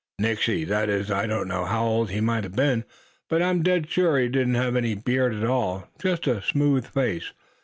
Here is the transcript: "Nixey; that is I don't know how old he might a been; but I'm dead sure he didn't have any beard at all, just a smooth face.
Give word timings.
"Nixey; 0.17 0.63
that 0.65 0.89
is 0.89 1.11
I 1.11 1.27
don't 1.27 1.47
know 1.47 1.63
how 1.65 1.85
old 1.85 2.09
he 2.09 2.21
might 2.21 2.45
a 2.45 2.49
been; 2.49 2.85
but 3.29 3.43
I'm 3.43 3.61
dead 3.61 3.87
sure 3.87 4.17
he 4.17 4.29
didn't 4.29 4.55
have 4.55 4.75
any 4.75 4.95
beard 4.95 5.35
at 5.35 5.43
all, 5.45 5.89
just 6.01 6.25
a 6.25 6.41
smooth 6.41 6.87
face. 6.87 7.33